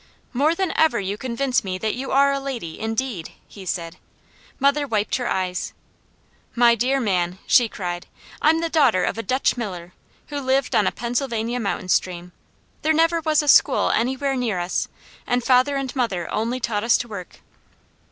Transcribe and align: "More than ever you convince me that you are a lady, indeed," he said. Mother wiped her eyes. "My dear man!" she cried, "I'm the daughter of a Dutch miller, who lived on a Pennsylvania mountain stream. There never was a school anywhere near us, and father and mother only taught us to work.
"More 0.33 0.55
than 0.55 0.73
ever 0.75 0.99
you 0.99 1.15
convince 1.15 1.63
me 1.63 1.77
that 1.77 1.93
you 1.93 2.09
are 2.11 2.31
a 2.31 2.39
lady, 2.39 2.79
indeed," 2.79 3.33
he 3.47 3.67
said. 3.67 3.97
Mother 4.59 4.87
wiped 4.87 5.17
her 5.17 5.27
eyes. 5.29 5.73
"My 6.55 6.73
dear 6.73 6.99
man!" 6.99 7.37
she 7.45 7.69
cried, 7.69 8.07
"I'm 8.41 8.61
the 8.61 8.67
daughter 8.69 9.03
of 9.03 9.19
a 9.19 9.21
Dutch 9.21 9.57
miller, 9.57 9.93
who 10.29 10.39
lived 10.39 10.73
on 10.75 10.87
a 10.87 10.91
Pennsylvania 10.91 11.59
mountain 11.59 11.89
stream. 11.89 12.31
There 12.81 12.93
never 12.93 13.21
was 13.21 13.43
a 13.43 13.47
school 13.47 13.91
anywhere 13.91 14.35
near 14.35 14.57
us, 14.57 14.87
and 15.27 15.43
father 15.43 15.75
and 15.75 15.95
mother 15.95 16.27
only 16.33 16.59
taught 16.59 16.83
us 16.83 16.97
to 16.97 17.07
work. 17.07 17.41